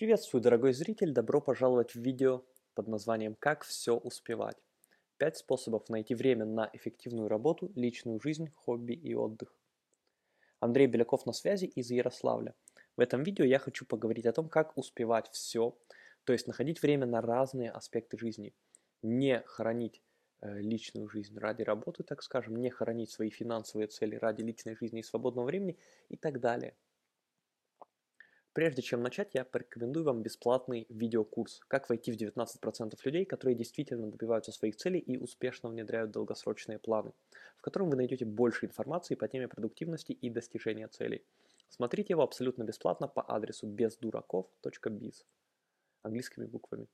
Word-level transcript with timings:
Приветствую, 0.00 0.40
дорогой 0.40 0.72
зритель! 0.72 1.12
Добро 1.12 1.42
пожаловать 1.42 1.90
в 1.90 2.00
видео 2.00 2.42
под 2.72 2.88
названием 2.88 3.34
«Как 3.38 3.64
все 3.64 3.98
успевать». 3.98 4.56
Пять 5.18 5.36
способов 5.36 5.90
найти 5.90 6.14
время 6.14 6.46
на 6.46 6.70
эффективную 6.72 7.28
работу, 7.28 7.70
личную 7.74 8.18
жизнь, 8.18 8.48
хобби 8.54 8.94
и 8.94 9.12
отдых. 9.12 9.54
Андрей 10.58 10.86
Беляков 10.86 11.26
на 11.26 11.34
связи 11.34 11.66
из 11.66 11.90
Ярославля. 11.90 12.54
В 12.96 13.00
этом 13.00 13.22
видео 13.22 13.44
я 13.44 13.58
хочу 13.58 13.84
поговорить 13.84 14.24
о 14.24 14.32
том, 14.32 14.48
как 14.48 14.74
успевать 14.78 15.28
все, 15.32 15.76
то 16.24 16.32
есть 16.32 16.46
находить 16.46 16.80
время 16.80 17.04
на 17.04 17.20
разные 17.20 17.70
аспекты 17.70 18.16
жизни, 18.16 18.54
не 19.02 19.42
хоронить 19.44 20.00
э, 20.40 20.60
личную 20.60 21.10
жизнь 21.10 21.36
ради 21.38 21.60
работы, 21.60 22.04
так 22.04 22.22
скажем, 22.22 22.56
не 22.56 22.70
хоронить 22.70 23.10
свои 23.10 23.28
финансовые 23.28 23.88
цели 23.88 24.16
ради 24.16 24.40
личной 24.40 24.76
жизни 24.76 25.00
и 25.00 25.02
свободного 25.02 25.44
времени 25.44 25.76
и 26.08 26.16
так 26.16 26.40
далее– 26.40 26.74
Прежде 28.52 28.82
чем 28.82 29.00
начать, 29.00 29.34
я 29.34 29.44
порекомендую 29.44 30.04
вам 30.04 30.22
бесплатный 30.22 30.84
видеокурс 30.88 31.60
«Как 31.68 31.88
войти 31.88 32.10
в 32.10 32.16
19% 32.16 32.98
людей, 33.04 33.24
которые 33.24 33.54
действительно 33.54 34.10
добиваются 34.10 34.50
своих 34.50 34.74
целей 34.74 34.98
и 34.98 35.16
успешно 35.16 35.68
внедряют 35.68 36.10
долгосрочные 36.10 36.80
планы», 36.80 37.12
в 37.56 37.62
котором 37.62 37.90
вы 37.90 37.96
найдете 37.96 38.24
больше 38.24 38.66
информации 38.66 39.14
по 39.14 39.28
теме 39.28 39.46
продуктивности 39.46 40.10
и 40.10 40.30
достижения 40.30 40.88
целей. 40.88 41.24
Смотрите 41.68 42.12
его 42.14 42.22
абсолютно 42.22 42.64
бесплатно 42.64 43.06
по 43.06 43.22
адресу 43.22 43.68
бездураков.biz 43.68 45.24
английскими 46.02 46.46
буквами. 46.46 46.88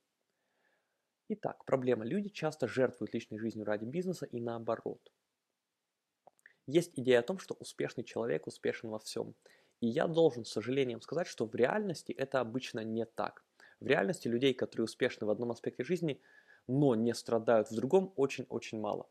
Итак, 1.29 1.65
проблема. 1.65 2.05
Люди 2.05 2.29
часто 2.29 2.69
жертвуют 2.69 3.15
личной 3.15 3.39
жизнью 3.39 3.65
ради 3.65 3.87
бизнеса 3.87 4.27
и 4.27 4.41
наоборот. 4.41 5.11
Есть 6.67 6.93
идея 6.97 7.21
о 7.21 7.23
том, 7.23 7.39
что 7.39 7.55
успешный 7.55 8.05
человек 8.05 8.47
успешен 8.47 8.91
во 8.91 8.99
всем– 8.99 9.35
и 9.81 9.87
я 9.87 10.07
должен 10.07 10.45
с 10.45 10.51
сожалением 10.51 11.01
сказать, 11.01 11.27
что 11.27 11.47
в 11.47 11.55
реальности 11.55 12.13
это 12.13 12.41
обычно 12.41 12.81
не 12.81 13.05
так. 13.05 13.45
В 13.81 13.87
реальности 13.87 14.29
людей, 14.29 14.55
которые 14.55 14.85
успешны 14.85 15.27
в 15.27 15.31
одном 15.31 15.51
аспекте 15.51 15.85
жизни, 15.85 16.21
но 16.67 16.95
не 16.95 17.15
страдают 17.15 17.71
в 17.71 17.75
другом, 17.75 18.13
очень-очень 18.17 18.81
мало. 18.81 19.09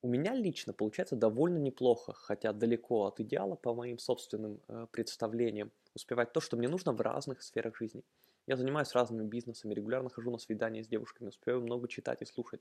У 0.00 0.08
меня 0.08 0.34
лично 0.34 0.72
получается 0.72 1.16
довольно 1.16 1.58
неплохо, 1.58 2.12
хотя 2.12 2.52
далеко 2.52 3.06
от 3.06 3.18
идеала 3.20 3.56
по 3.56 3.74
моим 3.74 3.98
собственным 3.98 4.60
э, 4.68 4.86
представлениям, 4.92 5.72
успевать 5.94 6.32
то, 6.32 6.40
что 6.40 6.56
мне 6.56 6.68
нужно 6.68 6.92
в 6.92 7.00
разных 7.00 7.42
сферах 7.42 7.76
жизни. 7.76 8.04
Я 8.46 8.56
занимаюсь 8.56 8.92
разными 8.92 9.26
бизнесами, 9.26 9.74
регулярно 9.74 10.08
хожу 10.08 10.30
на 10.30 10.38
свидания 10.38 10.84
с 10.84 10.88
девушками, 10.88 11.28
успеваю 11.28 11.62
много 11.62 11.88
читать 11.88 12.22
и 12.22 12.26
слушать. 12.26 12.60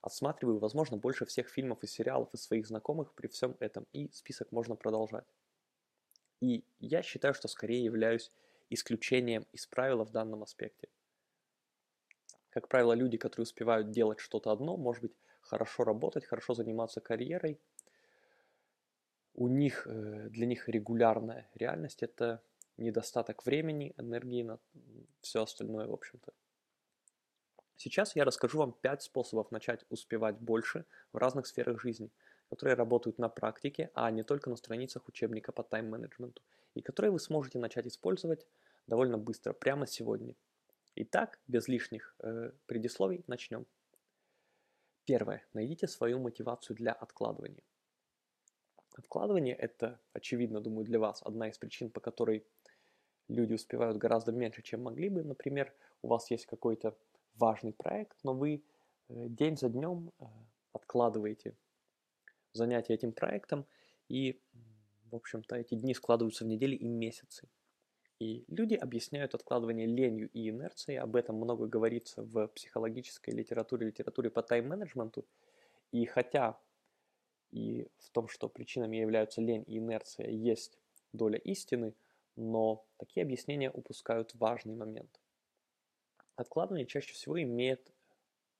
Отсматриваю, 0.00 0.58
возможно, 0.58 0.96
больше 0.96 1.26
всех 1.26 1.48
фильмов 1.48 1.82
и 1.82 1.86
сериалов 1.86 2.32
из 2.32 2.42
своих 2.42 2.66
знакомых 2.66 3.12
при 3.14 3.26
всем 3.26 3.56
этом, 3.60 3.86
и 3.92 4.08
список 4.12 4.52
можно 4.52 4.76
продолжать. 4.76 5.26
И 6.40 6.64
я 6.78 7.02
считаю, 7.02 7.34
что 7.34 7.48
скорее 7.48 7.84
являюсь 7.84 8.30
исключением 8.70 9.46
из 9.52 9.66
правила 9.66 10.04
в 10.04 10.12
данном 10.12 10.42
аспекте. 10.42 10.88
Как 12.50 12.68
правило, 12.68 12.92
люди, 12.92 13.18
которые 13.18 13.44
успевают 13.44 13.90
делать 13.90 14.20
что-то 14.20 14.50
одно, 14.50 14.76
может 14.76 15.02
быть, 15.02 15.12
хорошо 15.40 15.84
работать, 15.84 16.24
хорошо 16.24 16.54
заниматься 16.54 17.00
карьерой, 17.00 17.58
у 19.34 19.48
них, 19.48 19.86
э, 19.86 20.28
для 20.30 20.46
них 20.46 20.68
регулярная 20.68 21.48
реальность– 21.54 22.02
это 22.02 22.42
недостаток 22.76 23.46
времени, 23.46 23.94
энергии 23.96 24.42
на 24.42 24.58
все 25.20 25.42
остальное, 25.42 25.86
в 25.86 25.92
общем-то. 25.92 26.32
Сейчас 27.78 28.16
я 28.16 28.24
расскажу 28.24 28.58
вам 28.58 28.72
5 28.72 29.02
способов 29.02 29.52
начать 29.52 29.84
успевать 29.88 30.36
больше 30.40 30.84
в 31.12 31.16
разных 31.16 31.46
сферах 31.46 31.80
жизни, 31.80 32.10
которые 32.50 32.74
работают 32.74 33.18
на 33.18 33.28
практике, 33.28 33.92
а 33.94 34.10
не 34.10 34.24
только 34.24 34.50
на 34.50 34.56
страницах 34.56 35.06
учебника 35.06 35.52
по 35.52 35.62
тайм-менеджменту, 35.62 36.42
и 36.74 36.82
которые 36.82 37.12
вы 37.12 37.20
сможете 37.20 37.60
начать 37.60 37.86
использовать 37.86 38.48
довольно 38.88 39.16
быстро, 39.16 39.52
прямо 39.52 39.86
сегодня. 39.86 40.34
Итак, 40.96 41.38
без 41.46 41.68
лишних 41.68 42.16
э, 42.18 42.50
предисловий 42.66 43.22
начнем. 43.28 43.64
Первое. 45.04 45.46
Найдите 45.52 45.86
свою 45.86 46.18
мотивацию 46.18 46.74
для 46.74 46.92
откладывания. 46.92 47.62
Откладывание– 48.96 49.54
это, 49.56 50.00
очевидно, 50.12 50.60
думаю, 50.60 50.84
для 50.84 50.98
вас 50.98 51.22
одна 51.22 51.48
из 51.48 51.58
причин, 51.58 51.90
по 51.90 52.00
которой 52.00 52.44
люди 53.28 53.54
успевают 53.54 53.98
гораздо 53.98 54.32
меньше, 54.32 54.62
чем 54.62 54.82
могли 54.82 55.08
бы. 55.08 55.22
Например, 55.22 55.72
у 56.02 56.08
вас 56.08 56.28
есть 56.32 56.46
какой-то 56.46 56.96
важный 57.38 57.72
проект, 57.72 58.18
но 58.24 58.34
вы 58.34 58.62
э, 59.08 59.28
день 59.28 59.56
за 59.56 59.68
днем 59.68 60.12
э, 60.18 60.24
откладываете 60.72 61.56
занятия 62.52 62.94
этим 62.94 63.12
проектом, 63.12 63.66
и, 64.08 64.40
в 65.10 65.16
общем-то, 65.16 65.56
эти 65.56 65.74
дни 65.74 65.94
складываются 65.94 66.44
в 66.44 66.48
недели 66.48 66.74
и 66.74 66.88
месяцы. 66.88 67.48
И 68.18 68.44
люди 68.48 68.74
объясняют 68.74 69.34
откладывание 69.34 69.86
ленью 69.86 70.28
и 70.30 70.48
инерцией, 70.48 70.98
об 70.98 71.14
этом 71.14 71.36
много 71.36 71.66
говорится 71.66 72.22
в 72.22 72.48
психологической 72.48 73.32
литературе, 73.32 73.86
литературе 73.86 74.30
по 74.30 74.42
тайм-менеджменту. 74.42 75.24
И 75.92 76.04
хотя 76.06 76.58
и 77.52 77.86
в 77.98 78.10
том, 78.10 78.28
что 78.28 78.48
причинами 78.48 78.96
являются 78.96 79.40
лень 79.40 79.64
и 79.66 79.78
инерция, 79.78 80.28
есть 80.30 80.78
доля 81.12 81.38
истины, 81.38 81.94
но 82.36 82.84
такие 82.98 83.22
объяснения 83.22 83.70
упускают 83.70 84.34
важный 84.34 84.74
момент– 84.74 85.20
Откладывание 86.38 86.86
чаще 86.86 87.12
всего 87.14 87.42
имеет 87.42 87.92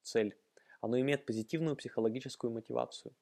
цель. 0.02 0.36
Оно 0.80 0.98
имеет 0.98 1.24
позитивную 1.26 1.76
психологическую 1.76 2.52
мотивацию. 2.52 3.14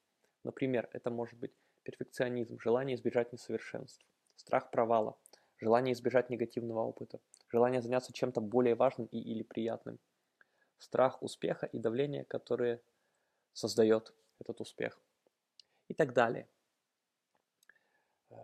Например, 0.44 0.89
это 0.94 1.11
может 1.11 1.39
быть 1.39 1.53
перфекционизм, 1.83 2.59
желание 2.59 2.97
избежать 2.97 3.34
несовершенств, 3.34 4.03
страх 4.34 4.71
провала, 4.71 5.19
желание 5.59 5.93
избежать 5.93 6.31
негативного 6.31 6.81
опыта, 6.81 7.21
желание 7.49 7.83
заняться 7.83 8.15
чем-то 8.15 8.41
более 8.41 8.75
важным 8.75 9.09
и 9.09 9.19
или 9.19 9.43
приятным, 9.43 9.99
страх 10.78 11.23
успеха 11.23 11.67
и 11.67 11.78
давление, 11.78 12.25
которое 12.25 12.81
создает 13.53 14.15
этот 14.38 14.62
успех 14.62 14.99
и 15.88 15.93
так 15.93 16.15
далее. 16.15 16.49
Э, 18.31 18.37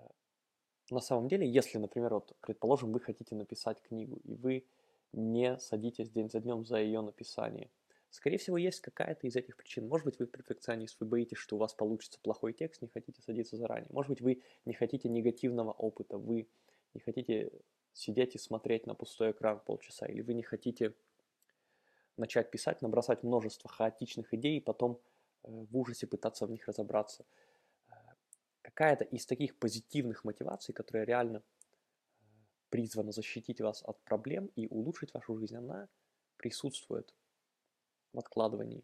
на 0.90 1.00
самом 1.00 1.28
деле, 1.28 1.50
если, 1.50 1.78
например, 1.78 2.12
вот, 2.12 2.36
предположим, 2.42 2.92
вы 2.92 3.00
хотите 3.00 3.34
написать 3.34 3.80
книгу, 3.80 4.20
и 4.24 4.34
вы 4.34 4.66
не 5.12 5.58
садитесь 5.58 6.10
день 6.10 6.30
за 6.30 6.40
днем 6.40 6.64
за 6.64 6.78
ее 6.78 7.00
написание. 7.00 7.70
Скорее 8.10 8.36
всего, 8.36 8.58
есть 8.58 8.80
какая-то 8.80 9.26
из 9.26 9.36
этих 9.36 9.56
причин. 9.56 9.88
Может 9.88 10.04
быть, 10.04 10.18
вы 10.18 10.26
перфекционист, 10.26 11.00
вы 11.00 11.06
боитесь, 11.06 11.38
что 11.38 11.56
у 11.56 11.58
вас 11.58 11.72
получится 11.72 12.18
плохой 12.22 12.52
текст, 12.52 12.82
не 12.82 12.88
хотите 12.88 13.22
садиться 13.22 13.56
заранее. 13.56 13.88
Может 13.90 14.10
быть, 14.10 14.20
вы 14.20 14.42
не 14.66 14.74
хотите 14.74 15.08
негативного 15.08 15.72
опыта, 15.72 16.18
вы 16.18 16.46
не 16.92 17.00
хотите 17.00 17.50
сидеть 17.94 18.34
и 18.34 18.38
смотреть 18.38 18.86
на 18.86 18.94
пустой 18.94 19.30
экран 19.30 19.60
полчаса, 19.60 20.06
или 20.06 20.20
вы 20.20 20.34
не 20.34 20.42
хотите 20.42 20.94
начать 22.16 22.50
писать, 22.50 22.82
набросать 22.82 23.22
множество 23.22 23.70
хаотичных 23.70 24.34
идей 24.34 24.58
и 24.58 24.60
потом 24.60 25.00
э, 25.44 25.48
в 25.48 25.76
ужасе 25.76 26.06
пытаться 26.06 26.46
в 26.46 26.50
них 26.50 26.66
разобраться. 26.68 27.24
Э, 27.88 27.94
какая-то 28.60 29.04
из 29.04 29.26
таких 29.26 29.56
позитивных 29.58 30.24
мотиваций, 30.24 30.74
которая 30.74 31.04
реально 31.04 31.42
призвана 32.72 33.12
защитить 33.12 33.60
вас 33.60 33.82
от 33.86 34.02
проблем 34.04 34.50
и 34.56 34.66
улучшить 34.66 35.12
вашу 35.12 35.36
жизнь, 35.36 35.56
она 35.56 35.88
присутствует 36.38 37.14
в 38.14 38.18
откладывании. 38.18 38.82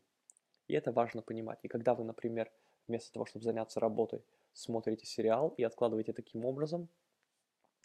И 0.69 0.75
это 0.75 0.93
важно 0.93 1.23
понимать. 1.23 1.59
И 1.63 1.69
когда 1.69 1.95
вы, 1.95 2.05
например, 2.05 2.53
вместо 2.87 3.11
того, 3.13 3.25
чтобы 3.25 3.45
заняться 3.45 3.81
работой, 3.81 4.23
смотрите 4.53 5.07
сериал 5.07 5.55
и 5.57 5.63
откладываете 5.63 6.13
таким 6.13 6.45
образом, 6.45 6.89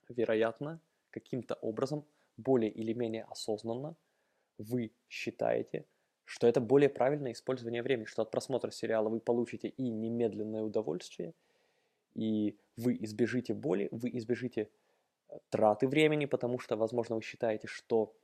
вероятно, 0.09 0.81
каким-то 1.09 1.56
образом, 1.56 2.03
более 2.36 2.69
или 2.69 2.92
менее 2.92 3.24
осознанно, 3.24 3.96
вы 4.58 4.92
считаете, 5.08 5.86
что 6.25 6.47
это 6.47 6.59
более 6.59 6.90
правильное 6.90 7.31
использование 7.31 7.81
времени, 7.81 8.06
что 8.06 8.24
от 8.24 8.31
просмотра 8.31 8.72
сериала 8.72 9.08
вы 9.08 9.22
получите 9.22 9.69
и 9.69 9.90
немедленное 9.90 10.63
удовольствие, 10.63 11.34
и 12.13 12.58
вы 12.75 12.97
избежите 13.00 13.53
боли, 13.53 13.88
вы 13.92 14.09
избежите 14.18 14.69
траты 15.49 15.88
времени, 15.88 16.25
потому 16.25 16.59
что, 16.59 16.75
возможно, 16.75 17.15
вы 17.15 17.21
считаете, 17.21 17.68
что 17.68 18.15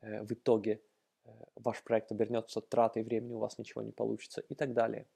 э, 0.00 0.22
в 0.22 0.32
итоге 0.32 0.80
э, 1.24 1.30
ваш 1.56 1.82
проект 1.82 2.12
обернется 2.12 2.60
тратой 2.60 3.02
времени, 3.02 3.34
у 3.34 3.38
вас 3.38 3.58
ничего 3.58 3.82
не 3.82 3.92
получится 3.92 4.40
и 4.48 4.54
так 4.54 4.72
далее. 4.72 5.06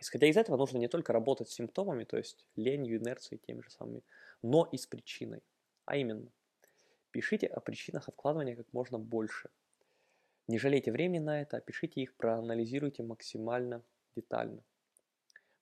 Исходя 0.00 0.26
из 0.26 0.36
этого, 0.36 0.56
нужно 0.56 0.78
не 0.78 0.88
только 0.88 1.12
работать 1.12 1.50
с 1.50 1.54
симптомами, 1.54 2.04
то 2.04 2.16
есть 2.16 2.46
ленью, 2.56 2.98
инерцией, 2.98 3.38
теми 3.38 3.60
же 3.60 3.70
самыми, 3.70 4.02
но 4.42 4.66
и 4.72 4.78
с 4.78 4.86
причиной. 4.86 5.42
А 5.84 5.96
именно, 5.96 6.30
пишите 7.10 7.46
о 7.46 7.60
причинах 7.60 8.08
откладывания 8.08 8.56
как 8.56 8.72
можно 8.72 8.98
больше. 8.98 9.50
Не 10.48 10.58
жалейте 10.58 10.90
времени 10.90 11.18
на 11.18 11.42
это, 11.42 11.58
опишите 11.58 12.00
их, 12.00 12.16
проанализируйте 12.16 13.02
максимально 13.02 13.84
детально. 14.16 14.64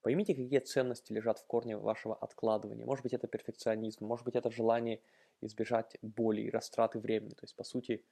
Поймите, 0.03 0.35
какие 0.35 0.61
ценности 0.61 1.12
лежат 1.12 1.39
в 1.39 1.47
корне 1.47 1.77
вашего 1.77 2.15
откладывания. 2.15 2.87
Может 2.87 3.03
быть, 3.03 3.12
это 3.12 3.27
перфекционизм, 3.27 4.06
может 4.06 4.25
быть, 4.25 4.37
это 4.37 4.50
желание 4.50 5.00
избежать 5.41 5.97
боли 6.03 6.43
и 6.43 6.50
растраты 6.50 6.99
времени. 6.99 7.31
То 7.31 7.43
есть, 7.43 7.56
по 7.56 7.65
сути, 7.65 8.05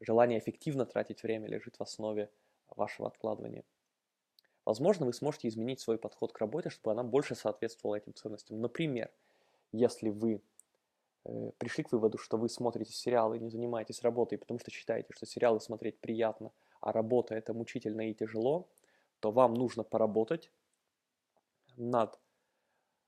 желание 0.00 0.38
эффективно 0.38 0.86
тратить 0.86 1.22
время 1.22 1.48
лежит 1.48 1.76
в 1.76 1.82
основе 1.82 2.30
вашего 2.68 3.08
откладывания. 3.08 3.64
Возможно, 4.64 5.06
вы 5.06 5.12
сможете 5.12 5.48
изменить 5.48 5.80
свой 5.80 5.98
подход 5.98 6.32
к 6.32 6.38
работе, 6.38 6.70
чтобы 6.70 6.92
она 6.92 7.02
больше 7.02 7.34
соответствовала 7.34 7.96
этим 7.96 8.14
ценностям. 8.14 8.60
Например, 8.60 9.10
если 9.72 10.10
вы 10.10 10.42
э, 11.24 11.50
пришли 11.58 11.84
к 11.84 11.92
выводу, 11.92 12.18
что 12.18 12.36
вы 12.36 12.48
смотрите 12.48 12.92
сериалы 12.92 13.36
и 13.36 13.40
не 13.40 13.50
занимаетесь 13.50 14.02
работой, 14.02 14.38
потому 14.38 14.58
что 14.58 14.70
считаете, 14.70 15.12
что 15.12 15.26
сериалы 15.26 15.60
смотреть 15.60 15.98
приятно, 15.98 16.52
а 16.80 16.92
работа 16.92 17.34
это 17.34 17.52
мучительно 17.54 18.10
и 18.10 18.14
тяжело, 18.14 18.68
то 19.20 19.30
вам 19.30 19.54
нужно 19.54 19.82
поработать 19.82 20.50
над 21.80 22.18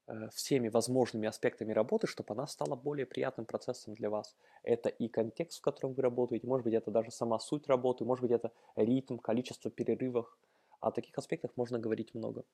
э, 0.06 0.28
всеми 0.30 0.68
возможными 0.68 1.28
аспектами 1.28 1.72
работы, 1.72 2.06
чтобы 2.06 2.34
она 2.34 2.46
стала 2.46 2.74
более 2.74 3.06
приятным 3.06 3.46
процессом 3.46 3.94
для 3.94 4.10
вас. 4.10 4.36
Это 4.62 4.88
и 4.88 5.08
контекст, 5.08 5.58
в 5.58 5.62
котором 5.62 5.94
вы 5.94 6.02
работаете, 6.02 6.46
может 6.46 6.64
быть, 6.64 6.74
это 6.74 6.90
даже 6.90 7.10
сама 7.10 7.38
суть 7.38 7.68
работы, 7.68 8.04
может 8.04 8.22
быть, 8.22 8.32
это 8.32 8.52
ритм, 8.76 9.18
количество 9.18 9.70
перерывов. 9.70 10.36
О 10.80 10.90
таких 10.90 11.16
аспектах 11.18 11.52
можно 11.56 11.78
говорить 11.78 12.14
много. 12.14 12.44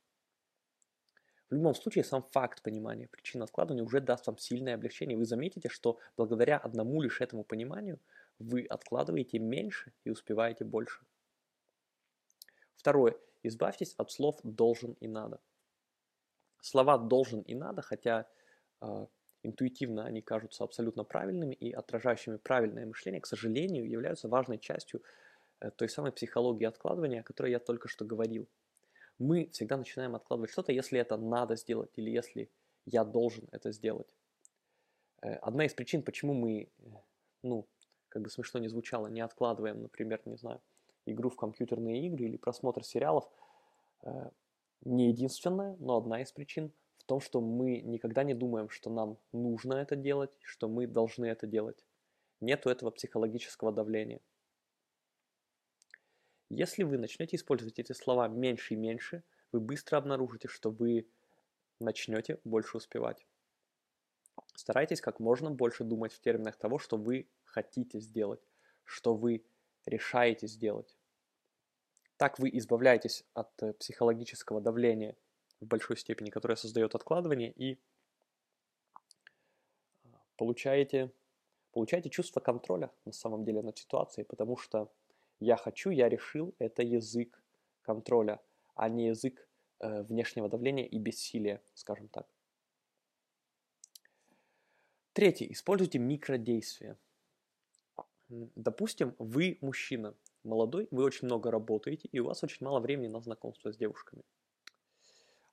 В 1.49 1.55
любом 1.55 1.75
случае, 1.75 2.05
сам 2.05 2.23
факт 2.23 2.63
понимания 2.63 3.09
причин 3.09 3.43
откладывания 3.43 3.83
уже 3.83 4.01
даст 4.01 4.27
вам 4.27 4.37
сильное 4.37 4.75
облегчение. 4.75 5.17
Вы 5.17 5.25
заметите, 5.25 5.71
что 5.71 5.99
благодаря 6.17 6.59
одному 6.59 7.01
лишь 7.01 7.23
этому 7.23 7.43
пониманию 7.43 7.99
вы 8.39 8.67
откладываете 8.67 9.39
меньше 9.39 9.93
и 10.05 10.11
успеваете 10.11 10.65
больше. 10.65 11.01
Второе. 12.77 13.17
Избавьтесь 13.43 13.95
от 13.95 14.11
слов 14.11 14.39
«должен» 14.43 14.93
и 15.01 15.09
«надо». 15.09 15.41
Слова 16.61 16.99
«должен» 16.99 17.43
и 17.43 17.55
«надо», 17.55 17.83
хотя 17.83 18.27
э, 18.81 19.07
интуитивно 19.43 20.05
они 20.05 20.23
кажутся 20.23 20.65
абсолютно 20.65 21.05
правильными 21.05 21.55
и 21.55 21.73
отражающими 21.73 22.37
правильное 22.37 22.87
мышление, 22.87 23.21
к 23.21 23.27
сожалению, 23.27 23.89
являются 23.89 24.29
важной 24.29 24.59
частью 24.59 25.03
э, 25.61 25.71
той 25.71 25.89
самой 25.89 26.13
психологии 26.13 26.67
откладывания, 26.67 27.21
о 27.21 27.25
которой 27.25 27.53
я 27.53 27.59
только 27.59 27.89
что 27.89 28.05
говорил. 28.05 28.49
Мы 29.19 29.49
всегда 29.53 29.77
начинаем 29.77 30.15
откладывать 30.15 30.51
что-то, 30.51 30.73
если 30.73 31.01
это 31.01 31.17
надо 31.17 31.57
сделать 31.57 31.91
или 31.97 32.11
если 32.11 32.51
я 32.85 33.05
должен 33.05 33.49
это 33.53 33.73
сделать. 33.73 34.09
Э, 35.23 35.35
одна 35.35 35.65
из 35.65 35.75
причин, 35.75 36.03
почему 36.03 36.35
мы, 36.35 36.63
э, 36.63 36.85
ну, 37.43 37.67
как 38.09 38.23
бы 38.23 38.31
смешно 38.31 38.61
не 38.61 38.69
звучало, 38.69 39.09
не 39.09 39.21
откладываем, 39.21 39.83
например, 39.83 40.21
не 40.25 40.37
знаю, 40.37 40.61
игру 41.07 41.31
в 41.31 41.37
компьютерные 41.37 42.07
игры 42.07 42.27
или 42.27 42.37
просмотр 42.37 42.85
сериалов, 42.85 43.29
э, 44.03 44.31
не 44.85 45.09
единственная, 45.09 45.77
но 45.79 45.97
одна 45.97 46.23
из 46.23 46.33
причин 46.33 46.73
в 46.99 47.05
том, 47.05 47.21
что 47.21 47.41
мы 47.41 47.81
никогда 47.81 48.23
не 48.23 48.35
думаем, 48.35 48.69
что 48.69 48.91
нам 48.91 49.19
нужно 49.33 49.75
это 49.75 49.97
делать, 49.97 50.31
что 50.43 50.69
мы 50.69 50.87
должны 50.87 51.27
это 51.27 51.47
делать. 51.47 51.85
Нету 52.41 52.71
этого 52.71 52.91
психологического 52.91 53.73
давления. 53.73 54.21
Если 56.51 56.83
вы 56.83 56.99
начнете 56.99 57.37
использовать 57.37 57.79
эти 57.79 57.93
слова 57.93 58.29
меньше 58.29 58.75
и 58.75 58.77
меньше, 58.77 59.23
вы 59.53 59.61
быстро 59.61 59.99
обнаружите, 59.99 60.49
что 60.49 60.71
вы 60.71 61.09
начнете 61.81 62.41
больше 62.45 62.77
успевать. 62.77 63.27
Старайтесь 64.55 65.01
как 65.01 65.21
можно 65.21 65.51
больше 65.51 65.85
думать 65.85 66.13
в 66.13 66.21
терминах 66.21 66.57
того, 66.57 66.79
что 66.79 66.97
вы 66.97 67.29
хотите 67.45 68.01
сделать, 68.01 68.41
что 68.85 69.15
вы 69.15 69.45
решаете 69.87 70.47
сделать. 70.47 70.98
Так 72.19 72.41
вы 72.41 72.51
избавляетесь 72.53 73.25
от 73.33 73.51
э, 73.63 73.73
психологического 73.75 74.61
давления 74.61 75.17
в 75.61 75.67
большой 75.67 75.97
степени, 75.97 76.31
которое 76.31 76.57
создает 76.57 76.97
откладывание, 76.97 77.53
и 77.53 77.79
а, 80.05 80.21
получаете, 80.37 81.13
получаете 81.73 82.11
чувство 82.11 82.41
контроля 82.41 82.91
на 83.05 83.13
самом 83.13 83.45
деле 83.45 83.63
над 83.63 83.79
ситуацией, 83.79 84.25
потому 84.25 84.57
что 84.57 84.93
я 85.39 85.57
хочу, 85.57 85.91
я 85.91 86.09
решил, 86.09 86.55
это 86.59 86.83
язык 86.83 87.41
контроля, 87.83 88.41
а 88.75 88.89
не 88.89 89.07
язык 89.07 89.49
э, 89.79 90.03
внешнего 90.03 90.49
давления 90.49 90.87
и 90.87 90.99
бессилия, 90.99 91.63
скажем 91.75 92.09
так. 92.09 92.27
Третье. 95.13 95.47
Используйте 95.53 96.01
микродействия. 96.01 96.99
Допустим, 98.29 99.15
вы 99.19 99.59
мужчина, 99.61 100.15
молодой, 100.45 100.89
вы 100.91 101.05
очень 101.05 101.27
много 101.27 101.51
работаете, 101.51 102.09
и 102.13 102.21
у 102.21 102.27
вас 102.27 102.43
очень 102.43 102.65
мало 102.65 102.81
времени 102.81 103.09
на 103.09 103.21
знакомство 103.21 103.73
с 103.73 103.77
девушками. 103.77 104.23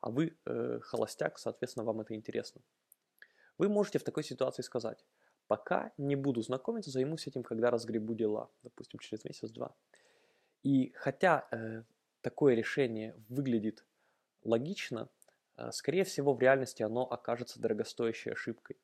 А 0.02 0.10
вы 0.10 0.38
э, 0.46 0.80
холостяк, 0.82 1.40
соответственно, 1.40 1.86
вам 1.86 2.02
это 2.02 2.14
интересно. 2.14 2.62
Вы 3.58 3.70
можете 3.70 4.00
в 4.00 4.04
такой 4.04 4.24
ситуации 4.24 4.62
сказать, 4.62 5.06
пока 5.48 5.92
не 5.98 6.16
буду 6.16 6.42
знакомиться, 6.42 6.92
займусь 6.92 7.28
этим, 7.28 7.44
когда 7.44 7.72
разгребу 7.72 8.14
дела, 8.14 8.50
допустим, 8.64 9.00
через 9.00 9.24
месяц-два. 9.24 9.76
И 10.64 10.92
хотя 10.96 11.48
э, 11.52 11.84
такое 12.22 12.56
решение 12.56 13.16
выглядит 13.30 13.86
логично, 14.44 15.10
э, 15.58 15.72
скорее 15.72 16.04
всего, 16.04 16.34
в 16.34 16.42
реальности 16.42 16.84
оно 16.84 17.04
окажется 17.10 17.60
дорогостоящей 17.60 18.32
ошибкой. 18.32 18.78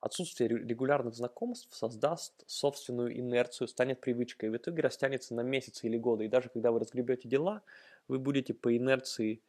Отсутствие 0.00 0.48
регулярных 0.48 1.14
знакомств 1.14 1.74
создаст 1.74 2.32
собственную 2.46 3.18
инерцию, 3.18 3.68
станет 3.68 4.00
привычкой, 4.00 4.48
и 4.48 4.52
в 4.52 4.56
итоге 4.56 4.82
растянется 4.82 5.34
на 5.34 5.42
месяцы 5.42 5.86
или 5.86 5.98
годы. 5.98 6.24
И 6.24 6.28
даже 6.28 6.48
когда 6.48 6.72
вы 6.72 6.80
разгребете 6.80 7.28
дела, 7.28 7.62
вы 8.08 8.18
будете 8.18 8.54
по 8.54 8.74
инерции 8.74 9.42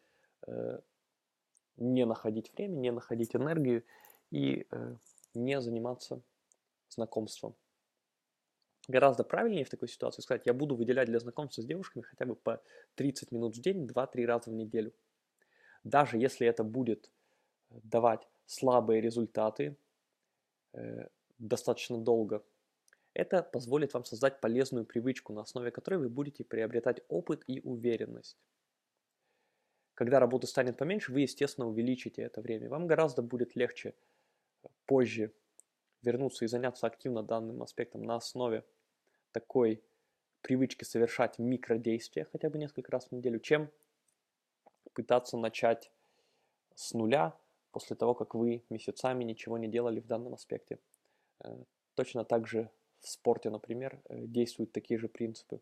э, 0.48 0.80
не 1.78 2.06
находить 2.06 2.52
время, 2.54 2.76
не 2.76 2.92
находить 2.92 3.34
энергию 3.34 3.84
и 4.30 4.68
э, 4.70 4.96
не 5.34 5.62
заниматься 5.62 6.22
знакомством. 6.90 7.56
Гораздо 8.90 9.24
правильнее 9.24 9.64
в 9.64 9.70
такой 9.70 9.88
ситуации 9.88 10.22
сказать, 10.22 10.46
я 10.46 10.54
буду 10.54 10.76
выделять 10.76 11.08
для 11.08 11.20
знакомства 11.20 11.62
с 11.62 11.66
девушками 11.66 12.04
хотя 12.04 12.26
бы 12.26 12.36
по 12.36 12.62
30 12.96 13.32
минут 13.32 13.56
в 13.56 13.62
день, 13.62 13.86
2-3 13.86 14.26
раза 14.26 14.50
в 14.50 14.54
неделю. 14.54 14.92
Даже 15.86 16.18
если 16.18 16.46
это 16.46 16.66
будет 16.66 17.10
давать 17.70 18.28
слабые 18.46 19.00
результаты, 19.00 19.78
достаточно 21.38 21.98
долго. 21.98 22.44
Это 23.14 23.44
позволит 23.44 23.94
вам 23.94 24.06
создать 24.06 24.40
полезную 24.40 24.86
привычку, 24.86 25.34
на 25.34 25.42
основе 25.42 25.72
которой 25.72 25.98
вы 25.98 26.10
будете 26.10 26.44
приобретать 26.44 27.02
опыт 27.10 27.44
и 27.48 27.60
уверенность. 27.62 28.38
Когда 29.94 30.20
работы 30.20 30.48
станет 30.48 30.78
поменьше, 30.78 31.12
вы, 31.12 31.22
естественно, 31.22 31.68
увеличите 31.68 32.22
это 32.22 32.42
время. 32.42 32.70
Вам 32.70 32.88
гораздо 32.88 33.22
будет 33.22 33.56
легче 33.56 33.94
позже 34.86 35.34
вернуться 36.02 36.46
и 36.46 36.48
заняться 36.48 36.88
активно 36.88 37.22
данным 37.22 37.62
аспектом 37.62 38.04
на 38.04 38.16
основе 38.16 38.66
такой 39.32 39.84
привычки 40.42 40.84
совершать 40.84 41.38
микродействия 41.38 42.28
хотя 42.32 42.50
бы 42.50 42.58
несколько 42.58 42.92
раз 42.92 43.08
в 43.08 43.12
неделю, 43.12 43.40
чем 43.40 43.70
пытаться 44.94 45.38
начать 45.38 45.92
с 46.76 46.94
нуля 46.94 47.38
после 47.72 47.96
того, 47.96 48.14
как 48.14 48.36
вы 48.36 48.64
месяцами 48.70 49.24
ничего 49.24 49.58
не 49.58 49.68
делали 49.68 50.00
в 50.00 50.08
данном 50.08 50.34
аспекте. 50.34 50.80
Э, 51.44 51.64
точно 51.96 52.24
так 52.26 52.48
же 52.48 52.70
в 53.00 53.10
спорте, 53.10 53.50
например, 53.50 54.02
э, 54.10 54.26
действуют 54.28 54.72
такие 54.72 55.00
же 55.00 55.08
принципы. 55.08 55.62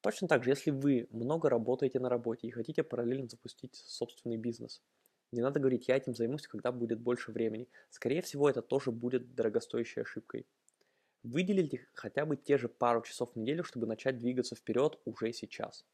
Точно 0.00 0.28
так 0.28 0.44
же, 0.44 0.50
если 0.50 0.70
вы 0.70 1.08
много 1.10 1.48
работаете 1.50 1.98
на 1.98 2.08
работе 2.08 2.46
и 2.46 2.50
хотите 2.50 2.82
параллельно 2.82 3.28
запустить 3.28 3.74
собственный 3.74 4.36
бизнес, 4.36 4.82
не 5.32 5.40
надо 5.42 5.58
говорить, 5.58 5.88
я 5.88 5.96
этим 5.96 6.14
займусь, 6.14 6.46
когда 6.46 6.70
будет 6.70 7.00
больше 7.00 7.32
времени. 7.32 7.68
Скорее 7.90 8.22
всего, 8.22 8.48
это 8.48 8.62
тоже 8.62 8.92
будет 8.92 9.34
дорогостоящей 9.34 10.02
ошибкой. 10.02 10.46
Выделите 11.22 11.88
хотя 11.94 12.24
бы 12.24 12.36
те 12.36 12.56
же 12.56 12.68
пару 12.68 13.02
часов 13.02 13.32
в 13.32 13.36
неделю, 13.36 13.64
чтобы 13.64 13.86
начать 13.86 14.18
двигаться 14.18 14.54
вперед 14.54 15.00
уже 15.04 15.32
сейчас. 15.32 15.84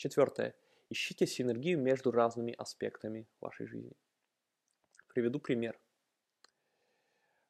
Четвертое. 0.00 0.54
Ищите 0.88 1.26
синергию 1.26 1.78
между 1.78 2.10
разными 2.10 2.54
аспектами 2.56 3.28
вашей 3.38 3.66
жизни. 3.66 3.92
Приведу 5.08 5.40
пример. 5.40 5.78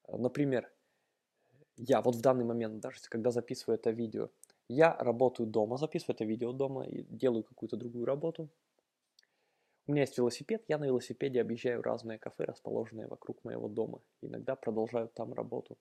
Например, 0.09 0.69
я 1.77 2.03
вот 2.03 2.17
в 2.17 2.21
данный 2.21 2.45
момент, 2.45 2.81
даже 2.81 2.99
когда 3.09 3.31
записываю 3.31 3.79
это 3.79 3.93
видео, 3.93 4.31
я 4.67 4.97
работаю 4.97 5.47
дома, 5.47 5.77
записываю 5.77 6.17
это 6.17 6.25
видео 6.25 6.53
дома 6.53 6.89
и 6.89 7.03
делаю 7.03 7.45
какую-то 7.45 7.77
другую 7.77 8.05
работу. 8.05 8.51
У 9.87 9.93
меня 9.93 10.03
есть 10.03 10.19
велосипед, 10.19 10.65
я 10.67 10.79
на 10.79 10.87
велосипеде 10.87 11.41
объезжаю 11.41 11.83
разные 11.83 12.19
кафе, 12.19 12.47
расположенные 12.47 13.07
вокруг 13.07 13.45
моего 13.45 13.69
дома. 13.69 14.01
Иногда 14.23 14.57
продолжаю 14.57 15.07
там 15.07 15.35
работу. 15.35 15.79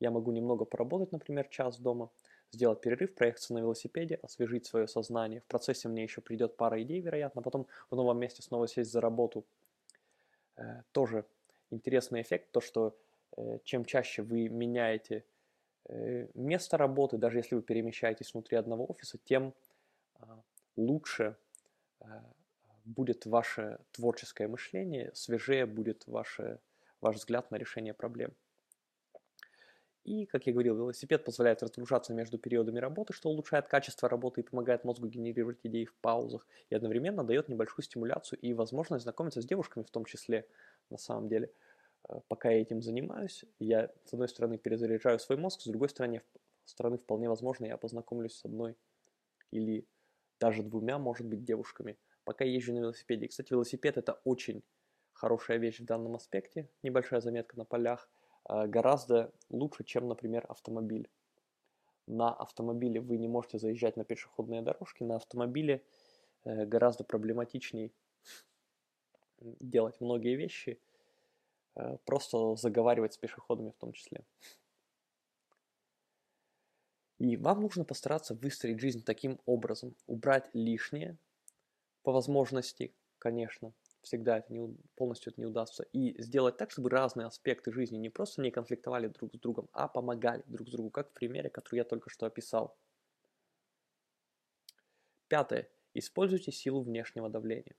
Я 0.00 0.10
могу 0.10 0.32
немного 0.32 0.64
поработать, 0.64 1.12
например, 1.12 1.46
час 1.48 1.78
дома, 1.78 2.10
сделать 2.52 2.80
перерыв, 2.80 3.14
проехаться 3.14 3.54
на 3.54 3.58
велосипеде, 3.58 4.16
освежить 4.22 4.66
свое 4.66 4.86
сознание. 4.88 5.40
В 5.40 5.44
процессе 5.44 5.88
мне 5.88 6.02
еще 6.02 6.20
придет 6.20 6.56
пара 6.56 6.82
идей, 6.82 7.00
вероятно, 7.00 7.42
потом 7.42 7.66
в 7.90 7.96
новом 7.96 8.18
месте 8.18 8.42
снова 8.42 8.66
сесть 8.68 8.90
за 8.90 9.00
работу. 9.00 9.44
Э, 10.56 10.82
тоже 10.92 11.24
интересный 11.70 12.22
эффект, 12.22 12.50
то 12.52 12.60
что 12.60 12.96
э, 13.36 13.58
чем 13.64 13.84
чаще 13.84 14.22
вы 14.22 14.48
меняете 14.48 15.24
э, 15.88 16.28
место 16.34 16.76
работы, 16.76 17.18
даже 17.18 17.38
если 17.38 17.54
вы 17.54 17.62
перемещаетесь 17.62 18.32
внутри 18.32 18.56
одного 18.56 18.86
офиса, 18.90 19.18
тем 19.24 19.54
э, 20.20 20.24
лучше 20.76 21.36
э, 22.00 22.04
будет 22.84 23.26
ваше 23.26 23.78
творческое 23.92 24.48
мышление, 24.48 25.10
свежее 25.14 25.66
будет 25.66 26.06
ваше, 26.06 26.60
ваш 27.00 27.16
взгляд 27.16 27.50
на 27.50 27.56
решение 27.56 27.94
проблем. 27.94 28.32
И, 30.08 30.24
как 30.24 30.46
я 30.46 30.54
говорил, 30.54 30.74
велосипед 30.74 31.22
позволяет 31.22 31.62
разгружаться 31.62 32.14
между 32.14 32.38
периодами 32.38 32.78
работы, 32.78 33.12
что 33.12 33.28
улучшает 33.28 33.68
качество 33.68 34.08
работы 34.08 34.40
и 34.40 34.44
помогает 34.44 34.82
мозгу 34.82 35.06
генерировать 35.06 35.58
идеи 35.64 35.84
в 35.84 35.94
паузах, 35.96 36.46
и 36.70 36.74
одновременно 36.74 37.24
дает 37.24 37.50
небольшую 37.50 37.84
стимуляцию 37.84 38.38
и 38.38 38.54
возможность 38.54 39.02
знакомиться 39.02 39.42
с 39.42 39.44
девушками 39.44 39.84
в 39.84 39.90
том 39.90 40.06
числе, 40.06 40.46
на 40.88 40.96
самом 40.96 41.28
деле. 41.28 41.52
Э, 42.08 42.20
пока 42.26 42.48
я 42.48 42.62
этим 42.62 42.80
занимаюсь, 42.80 43.44
я, 43.58 43.90
с 44.06 44.14
одной 44.14 44.30
стороны, 44.30 44.56
перезаряжаю 44.56 45.18
свой 45.18 45.36
мозг, 45.36 45.60
с 45.60 45.66
другой 45.66 45.90
стороны, 45.90 46.22
стороны 46.64 46.96
вполне 46.96 47.28
возможно, 47.28 47.66
я 47.66 47.76
познакомлюсь 47.76 48.32
с 48.32 48.46
одной 48.46 48.78
или 49.50 49.86
даже 50.40 50.62
двумя, 50.62 50.96
может 50.98 51.26
быть, 51.26 51.44
девушками, 51.44 51.98
пока 52.24 52.46
езжу 52.46 52.72
на 52.72 52.78
велосипеде. 52.78 53.28
Кстати, 53.28 53.52
велосипед– 53.52 53.96
это 53.98 54.18
очень 54.24 54.62
хорошая 55.12 55.58
вещь 55.58 55.80
в 55.80 55.84
данном 55.84 56.16
аспекте, 56.16 56.70
небольшая 56.82 57.20
заметка 57.20 57.58
на 57.58 57.66
полях, 57.66 58.08
гораздо 58.48 59.32
лучше, 59.50 59.84
чем, 59.84 60.08
например, 60.08 60.46
автомобиль. 60.48 61.08
На 62.06 62.32
автомобиле 62.32 63.00
вы 63.00 63.18
не 63.18 63.28
можете 63.28 63.58
заезжать 63.58 63.96
на 63.96 64.04
пешеходные 64.04 64.62
дорожки, 64.62 65.02
на 65.02 65.16
автомобиле 65.16 65.84
э, 66.44 66.64
гораздо 66.64 67.04
проблематичней 67.04 67.92
делать 69.40 70.00
многие 70.00 70.34
вещи, 70.36 70.80
э, 71.76 71.98
просто 72.06 72.56
заговаривать 72.56 73.12
с 73.12 73.18
пешеходами 73.18 73.70
в 73.70 73.76
том 73.76 73.92
числе. 73.92 74.24
И 77.18 77.36
вам 77.36 77.60
нужно 77.60 77.84
постараться 77.84 78.34
выстроить 78.34 78.80
жизнь 78.80 79.02
таким 79.04 79.40
образом, 79.44 79.94
убрать 80.06 80.48
лишнее, 80.54 81.18
по 82.02 82.12
возможности, 82.12 82.94
конечно, 83.18 83.72
всегда 84.08 84.38
это 84.38 84.52
не, 84.52 84.76
полностью 84.96 85.32
это 85.32 85.40
не 85.40 85.46
удастся, 85.46 85.84
и 85.92 86.20
сделать 86.20 86.56
так, 86.56 86.70
чтобы 86.70 86.90
разные 86.90 87.26
аспекты 87.26 87.72
жизни 87.72 87.98
не 87.98 88.08
просто 88.08 88.42
не 88.42 88.50
конфликтовали 88.50 89.06
друг 89.08 89.34
с 89.34 89.38
другом, 89.38 89.68
а 89.72 89.86
помогали 89.86 90.42
друг 90.46 90.68
другу, 90.68 90.90
как 90.90 91.10
в 91.10 91.12
примере, 91.12 91.50
который 91.50 91.76
я 91.76 91.84
только 91.84 92.10
что 92.10 92.26
описал. 92.26 92.76
Пятое. 95.28 95.68
Используйте 95.94 96.52
силу 96.52 96.82
внешнего 96.82 97.28
давления. 97.28 97.76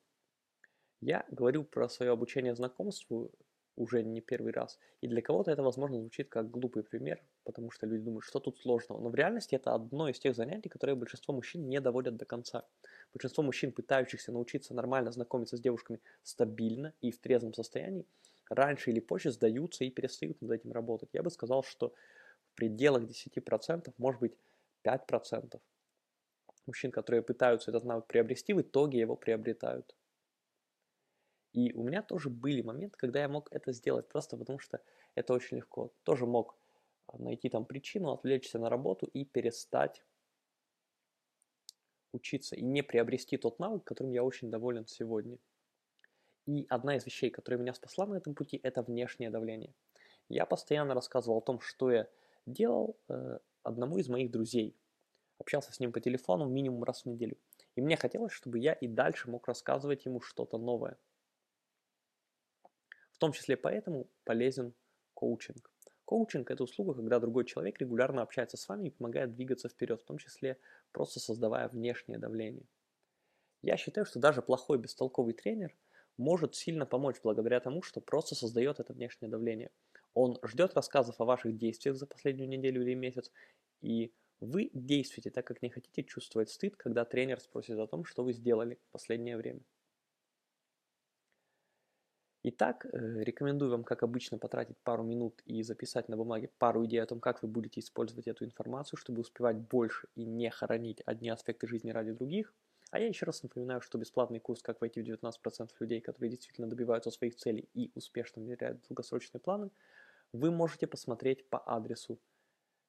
Я 1.02 1.26
говорю 1.30 1.64
про 1.64 1.90
свое 1.90 2.12
обучение 2.12 2.56
знакомству 2.56 3.32
уже 3.80 4.04
не 4.04 4.22
первый 4.22 4.52
раз. 4.52 4.78
И 5.02 5.08
для 5.08 5.22
кого-то 5.22 5.52
это, 5.52 5.64
возможно, 5.64 6.00
звучит 6.00 6.30
как 6.30 6.52
глупый 6.52 6.84
пример, 6.84 7.24
потому 7.46 7.72
что 7.72 7.88
люди 7.88 8.04
думают, 8.04 8.26
что 8.26 8.40
тут 8.40 8.60
сложного. 8.60 9.00
Но 9.00 9.10
в 9.10 9.16
реальности 9.16 9.56
это 9.56 9.74
одно 9.74 10.10
из 10.10 10.20
тех 10.20 10.36
занятий, 10.36 10.70
которые 10.70 10.96
большинство 10.96 11.34
мужчин 11.34 11.68
не 11.70 11.80
доводят 11.80 12.18
до 12.18 12.26
конца. 12.26 12.66
Большинство 13.14 13.42
мужчин, 13.42 13.72
пытающихся 13.72 14.32
научиться 14.32 14.74
нормально 14.74 15.12
знакомиться 15.12 15.56
с 15.56 15.62
девушками 15.62 16.02
стабильно 16.24 16.94
и 17.02 17.12
в 17.12 17.20
трезвом 17.20 17.54
состоянии, 17.54 18.06
раньше 18.50 18.92
или 18.92 19.00
позже 19.00 19.32
сдаются 19.32 19.86
и 19.86 19.90
перестают 19.90 20.42
над 20.42 20.52
этим 20.52 20.74
работать. 20.74 21.10
Я 21.14 21.24
бы 21.24 21.30
сказал, 21.30 21.64
что 21.64 21.94
в 22.52 22.56
пределах 22.56 23.04
10%, 23.04 23.94
может 23.98 24.20
быть 24.20 24.34
5% 24.84 25.62
мужчин, 26.68 26.92
которые 26.92 27.22
пытаются 27.22 27.72
этот 27.72 27.86
навык 27.86 28.08
приобрести, 28.08 28.54
в 28.54 28.62
итоге 28.62 29.00
его 29.00 29.16
приобретают. 29.16 29.96
И 31.54 31.74
у 31.74 31.84
меня 31.84 32.02
тоже 32.02 32.30
были 32.30 32.62
моменты, 32.62 32.98
когда 32.98 33.22
я 33.22 33.28
мог 33.28 33.48
это 33.52 33.72
сделать, 33.72 34.08
просто 34.08 34.38
потому 34.38 34.60
что 34.60 34.82
это 35.16 35.34
очень 35.34 35.58
легко. 35.58 35.92
Тоже 36.04 36.26
мог 36.26 36.56
а, 37.08 37.18
найти 37.18 37.50
там 37.50 37.66
причину, 37.66 38.12
отвлечься 38.12 38.60
на 38.60 38.70
работу 38.70 39.08
и 39.08 39.26
перестать 39.26 40.04
учиться 42.12 42.56
и 42.56 42.62
не 42.62 42.82
приобрести 42.82 43.38
тот 43.38 43.60
навык, 43.60 43.84
которым 43.84 44.12
я 44.12 44.24
очень 44.24 44.50
доволен 44.50 44.88
сегодня. 44.88 45.38
И 46.46 46.66
одна 46.70 46.96
из 46.96 47.06
вещей, 47.06 47.30
которая 47.30 47.60
меня 47.60 47.74
спасла 47.74 48.06
на 48.08 48.16
этом 48.16 48.34
пути, 48.34 48.60
это 48.64 48.82
внешнее 48.82 49.30
давление. 49.30 49.74
Я 50.30 50.46
постоянно 50.46 50.94
рассказывал 50.94 51.40
о 51.40 51.42
том, 51.42 51.60
что 51.60 51.92
я 51.92 52.08
делал 52.46 52.98
э, 53.08 53.40
одному 53.64 53.98
из 53.98 54.10
моих 54.10 54.32
друзей. 54.32 54.76
Общался 55.38 55.72
с 55.72 55.80
ним 55.80 55.92
по 55.92 56.00
телефону 56.00 56.46
минимум 56.46 56.84
раз 56.84 57.04
в 57.04 57.06
неделю. 57.06 57.38
И 57.76 57.82
мне 57.82 57.96
хотелось, 57.98 58.32
чтобы 58.32 58.60
я 58.60 58.74
и 58.74 58.88
дальше 58.88 59.30
мог 59.30 59.48
рассказывать 59.48 60.06
ему 60.06 60.22
что-то 60.22 60.58
новое. 60.58 60.98
В 63.20 63.22
том 63.22 63.34
числе 63.34 63.58
поэтому 63.58 64.10
полезен 64.24 64.74
коучинг. 65.14 65.70
Коучинг– 66.06 66.50
это 66.52 66.64
услуга, 66.64 66.94
когда 66.94 67.20
другой 67.20 67.44
человек 67.44 67.78
регулярно 67.82 68.22
общается 68.22 68.56
с 68.56 68.66
вами 68.70 68.88
и 68.88 68.92
помогает 68.92 69.34
двигаться 69.34 69.68
вперед, 69.68 70.02
в 70.02 70.06
том 70.06 70.18
числе 70.18 70.58
просто 70.94 71.20
создавая 71.20 71.68
внешнее 71.68 72.18
давление. 72.18 72.64
Я 73.62 73.76
считаю, 73.76 74.06
что 74.06 74.20
даже 74.20 74.42
плохой 74.42 74.78
бестолковый 74.78 75.34
тренер 75.34 75.76
может 76.16 76.56
сильно 76.56 76.86
помочь 76.86 77.18
благодаря 77.22 77.60
тому, 77.60 77.82
что 77.82 78.00
просто 78.00 78.36
создает 78.36 78.80
это 78.80 78.94
внешнее 78.94 79.30
давление. 79.30 79.72
Он 80.14 80.40
ждет 80.46 80.74
рассказов 80.76 81.20
о 81.20 81.26
ваших 81.26 81.58
действиях 81.58 81.98
за 81.98 82.08
последнюю 82.08 82.48
неделю 82.48 82.84
или 82.84 82.94
месяц, 82.94 83.34
и 83.82 84.14
вы 84.40 84.70
действуете 84.72 85.30
так, 85.30 85.46
как 85.46 85.62
не 85.62 85.70
хотите 85.70 86.06
чувствовать 86.06 86.52
стыд, 86.52 86.78
когда 86.78 87.04
тренер 87.04 87.42
спросит 87.42 87.78
о 87.80 87.88
том, 87.88 88.06
что 88.06 88.24
вы 88.24 88.32
сделали 88.32 88.76
в 88.76 88.92
последнее 88.94 89.36
время. 89.36 89.60
Итак, 92.42 92.86
э, 92.86 93.24
рекомендую 93.24 93.70
вам, 93.72 93.84
как 93.84 94.02
обычно, 94.02 94.38
потратить 94.38 94.78
пару 94.84 95.04
минут 95.04 95.42
и 95.46 95.62
записать 95.62 96.08
на 96.08 96.16
бумаге 96.16 96.50
пару 96.58 96.86
идей 96.86 97.02
о 97.02 97.06
том, 97.06 97.20
как 97.20 97.44
вы 97.44 97.50
будете 97.50 97.82
использовать 97.82 98.28
эту 98.28 98.46
информацию, 98.46 98.98
чтобы 98.98 99.20
успевать 99.22 99.58
больше 99.58 100.08
и 100.16 100.24
не 100.24 100.50
хоронить 100.50 101.02
одни 101.06 101.30
аспекты 101.30 101.68
жизни 101.68 101.92
ради 101.92 102.14
других. 102.14 102.54
А 102.92 103.00
я 103.00 103.08
еще 103.08 103.26
раз 103.26 103.44
напоминаю, 103.44 103.82
что 103.82 103.98
бесплатный 103.98 104.40
курс 104.40 104.62
«Как 104.62 104.80
войти 104.80 105.02
в 105.02 105.06
19% 105.06 105.70
людей, 105.82 106.00
которые 106.00 106.32
действительно 106.32 106.68
добиваются 106.68 107.12
своих 107.12 107.36
целей 107.36 107.68
и 107.74 107.92
успешно 107.94 108.42
внедряют 108.42 108.86
долгосрочные 108.88 109.42
планы», 109.42 109.70
вы 110.32 110.50
можете 110.50 110.88
посмотреть 110.88 111.50
по 111.50 111.62
адресу 111.66 112.20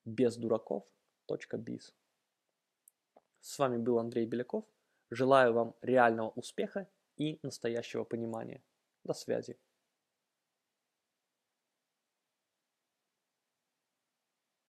бездураков.biz. 0.05 1.93
С 3.41 3.59
вами 3.59 3.79
был 3.79 3.99
Андрей 3.99 4.27
Беляков. 4.27 4.65
Желаю 5.11 5.55
вам 5.55 5.75
реального 5.83 6.29
успеха 6.31 6.89
и 7.17 7.41
настоящего 7.43 8.05
понимания. 8.05 8.63
До 9.05 9.15
связи. 9.15 9.59